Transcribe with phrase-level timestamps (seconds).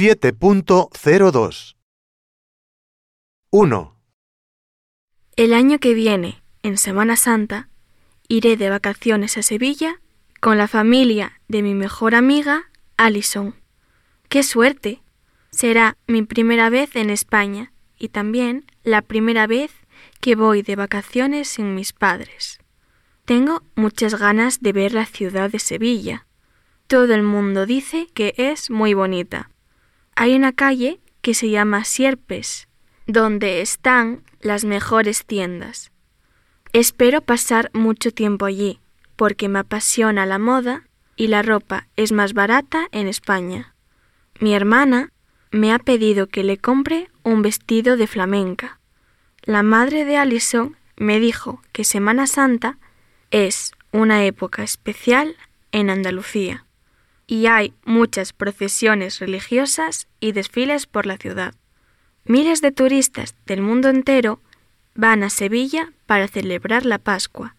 [0.00, 1.76] 7.02
[3.50, 3.96] 1.
[5.36, 7.68] El año que viene, en Semana Santa,
[8.26, 10.00] iré de vacaciones a Sevilla
[10.40, 13.56] con la familia de mi mejor amiga, Alison.
[14.30, 15.02] ¡Qué suerte!
[15.50, 19.70] Será mi primera vez en España y también la primera vez
[20.22, 22.58] que voy de vacaciones sin mis padres.
[23.26, 26.26] Tengo muchas ganas de ver la ciudad de Sevilla.
[26.86, 29.49] Todo el mundo dice que es muy bonita.
[30.20, 32.68] Hay una calle que se llama Sierpes,
[33.06, 35.92] donde están las mejores tiendas.
[36.74, 38.80] Espero pasar mucho tiempo allí,
[39.16, 43.74] porque me apasiona la moda y la ropa es más barata en España.
[44.40, 45.10] Mi hermana
[45.52, 48.78] me ha pedido que le compre un vestido de flamenca.
[49.44, 52.76] La madre de Alison me dijo que Semana Santa
[53.30, 55.34] es una época especial
[55.72, 56.66] en Andalucía
[57.30, 61.54] y hay muchas procesiones religiosas y desfiles por la ciudad.
[62.24, 64.40] Miles de turistas del mundo entero
[64.96, 67.54] van a Sevilla para celebrar la Pascua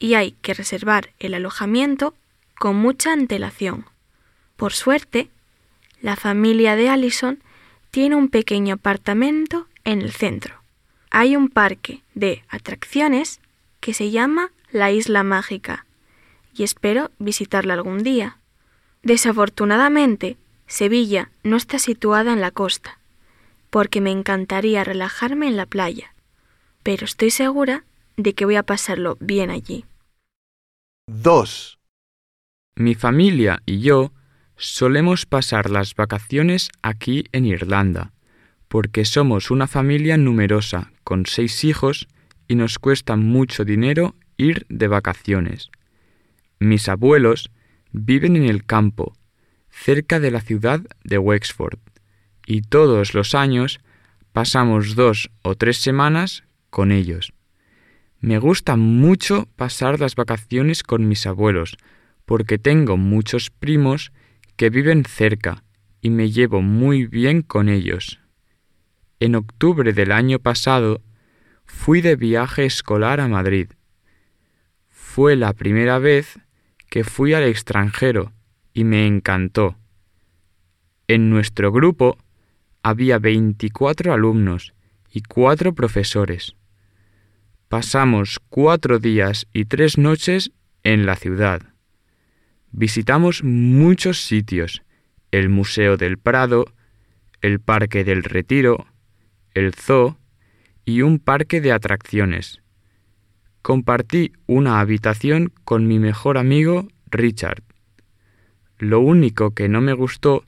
[0.00, 2.14] y hay que reservar el alojamiento
[2.58, 3.86] con mucha antelación.
[4.56, 5.30] Por suerte,
[6.00, 7.40] la familia de Allison
[7.92, 10.56] tiene un pequeño apartamento en el centro.
[11.10, 13.38] Hay un parque de atracciones
[13.78, 15.86] que se llama la Isla Mágica
[16.52, 18.38] y espero visitarla algún día.
[19.04, 22.98] Desafortunadamente, Sevilla no está situada en la costa,
[23.70, 26.14] porque me encantaría relajarme en la playa,
[26.82, 27.84] pero estoy segura
[28.16, 29.84] de que voy a pasarlo bien allí.
[31.06, 31.78] 2.
[32.76, 34.12] Mi familia y yo
[34.56, 38.12] Solemos pasar las vacaciones aquí en Irlanda,
[38.68, 42.06] porque somos una familia numerosa, con seis hijos,
[42.46, 45.70] y nos cuesta mucho dinero ir de vacaciones.
[46.60, 47.50] Mis abuelos
[47.94, 49.16] viven en el campo,
[49.70, 51.78] cerca de la ciudad de Wexford,
[52.44, 53.78] y todos los años
[54.32, 57.32] pasamos dos o tres semanas con ellos.
[58.18, 61.76] Me gusta mucho pasar las vacaciones con mis abuelos,
[62.24, 64.12] porque tengo muchos primos
[64.56, 65.62] que viven cerca
[66.00, 68.20] y me llevo muy bien con ellos.
[69.20, 71.00] En octubre del año pasado
[71.64, 73.68] fui de viaje escolar a Madrid.
[74.88, 76.40] Fue la primera vez
[76.94, 78.32] que fui al extranjero
[78.72, 79.76] y me encantó.
[81.08, 82.16] En nuestro grupo
[82.84, 84.74] había 24 alumnos
[85.10, 86.54] y cuatro profesores.
[87.66, 90.52] Pasamos cuatro días y tres noches
[90.84, 91.62] en la ciudad.
[92.70, 94.84] Visitamos muchos sitios,
[95.32, 96.66] el Museo del Prado,
[97.40, 98.86] el Parque del Retiro,
[99.52, 100.16] el Zoo
[100.84, 102.62] y un parque de atracciones.
[103.64, 107.62] Compartí una habitación con mi mejor amigo Richard.
[108.76, 110.44] Lo único que no me gustó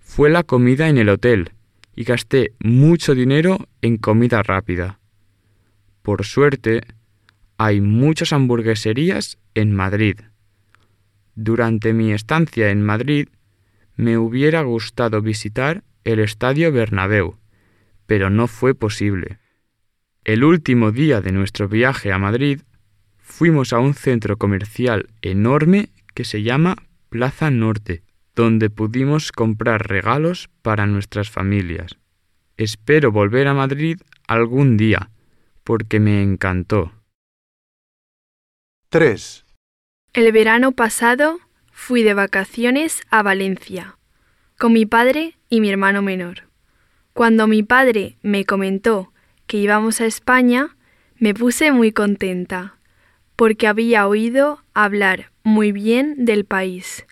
[0.00, 1.52] fue la comida en el hotel
[1.96, 5.00] y gasté mucho dinero en comida rápida.
[6.02, 6.82] Por suerte,
[7.56, 10.20] hay muchas hamburgueserías en Madrid.
[11.36, 13.28] Durante mi estancia en Madrid
[13.96, 17.38] me hubiera gustado visitar el Estadio Bernabéu,
[18.04, 19.38] pero no fue posible.
[20.28, 22.60] El último día de nuestro viaje a Madrid
[23.16, 26.76] fuimos a un centro comercial enorme que se llama
[27.08, 28.02] Plaza Norte,
[28.36, 31.96] donde pudimos comprar regalos para nuestras familias.
[32.58, 35.08] Espero volver a Madrid algún día,
[35.64, 36.92] porque me encantó.
[38.90, 39.46] 3.
[40.12, 41.38] El verano pasado
[41.72, 43.96] fui de vacaciones a Valencia
[44.58, 46.50] con mi padre y mi hermano menor.
[47.14, 49.10] Cuando mi padre me comentó
[49.48, 50.76] que íbamos a España,
[51.16, 52.76] me puse muy contenta,
[53.34, 57.06] porque había oído hablar muy bien del país,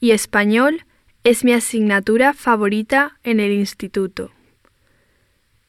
[0.00, 0.84] y español
[1.22, 4.32] es mi asignatura favorita en el instituto.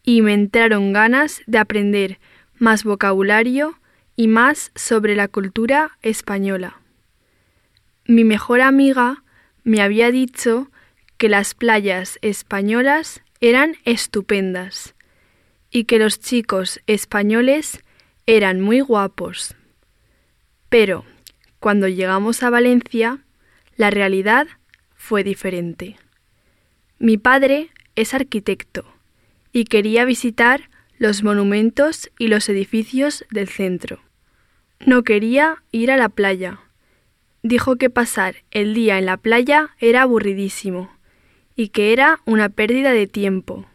[0.02, 2.20] Y me entraron ganas de aprender
[2.58, 3.78] más vocabulario
[4.16, 6.80] y más sobre la cultura española.
[8.06, 9.24] Mi mejor amiga
[9.64, 10.72] me había dicho
[11.18, 14.96] que las playas españolas eran estupendas
[15.72, 17.84] y que los chicos españoles
[18.26, 19.56] eran muy guapos.
[20.70, 21.06] Pero
[21.60, 23.20] cuando llegamos a Valencia,
[23.76, 24.48] la realidad
[24.96, 25.98] fue diferente.
[27.00, 28.86] Mi padre es arquitecto
[29.52, 34.00] y quería visitar los monumentos y los edificios del centro.
[34.86, 36.60] No quería ir a la playa.
[37.42, 40.92] Dijo que pasar el día en la playa era aburridísimo
[41.56, 43.66] y que era una pérdida de tiempo.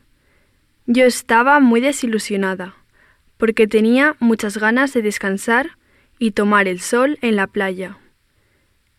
[0.87, 2.75] Yo estaba muy desilusionada,
[3.39, 5.79] porque tenía muchas ganas de descansar
[6.19, 7.97] y tomar el sol en la playa.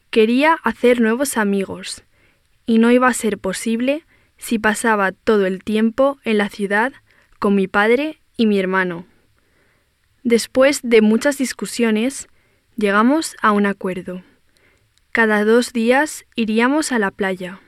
[0.10, 2.04] Quería hacer nuevos amigos,
[2.66, 4.04] y no iba a ser posible
[4.38, 6.92] si pasaba todo el tiempo en la ciudad
[7.38, 9.06] con mi padre y mi hermano.
[10.24, 12.28] Después de muchas discusiones,
[12.78, 14.24] llegamos a un acuerdo.
[15.12, 17.62] Cada dos días iríamos a la playa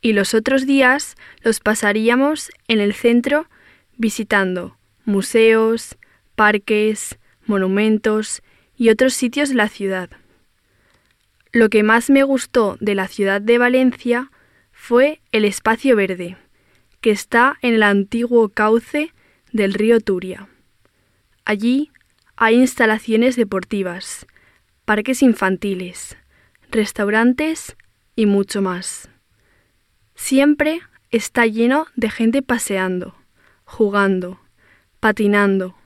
[0.00, 3.48] y los otros días los pasaríamos en el centro
[3.96, 5.96] visitando museos,
[6.34, 8.42] parques, monumentos
[8.76, 10.10] y otros sitios de la ciudad.
[11.52, 14.30] Lo que más me gustó de la ciudad de Valencia
[14.70, 16.36] fue el espacio verde,
[17.00, 19.12] que está en el antiguo cauce
[19.52, 20.48] del río Turia.
[21.44, 21.90] Allí
[22.36, 24.26] hay instalaciones deportivas,
[24.84, 26.16] parques infantiles,
[26.70, 27.76] restaurantes
[28.14, 29.08] y mucho más.
[30.18, 33.14] Siempre está lleno de gente paseando,
[33.64, 34.40] jugando,
[35.00, 35.76] patinando,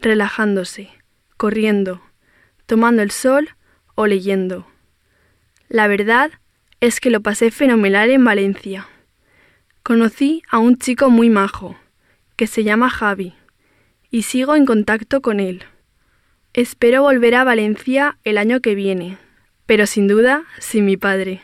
[0.00, 0.90] relajándose,
[1.38, 2.00] corriendo,
[2.66, 3.48] tomando el sol
[3.96, 4.66] o leyendo.
[5.68, 6.30] La verdad
[6.80, 8.86] es que lo pasé fenomenal en Valencia.
[9.82, 11.74] Conocí a un chico muy majo,
[12.36, 13.34] que se llama Javi,
[14.10, 15.64] y sigo en contacto con él.
[16.52, 19.16] Espero volver a Valencia el año que viene,
[19.64, 21.40] pero sin duda sin mi padre.